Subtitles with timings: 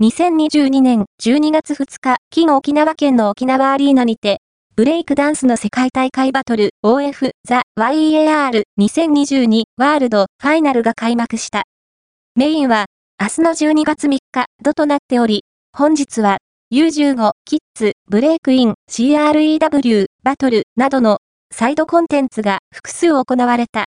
[0.00, 4.40] 2022年12月2日、金沖縄県の沖縄アリーナにて、
[4.76, 11.64] ブレイクダンスの世界大会バトル OF ザ YEAR 2022ワールドファイナルが開幕した。
[12.36, 12.86] メインは
[13.20, 15.42] 明日の12月3日度となっており、
[15.76, 16.38] 本日は
[16.72, 21.18] U15 キッズブレイクイン CREW バトルなどの
[21.52, 23.86] サイドコンテンツが複数行われた。